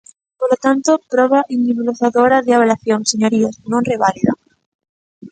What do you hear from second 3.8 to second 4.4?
reválida.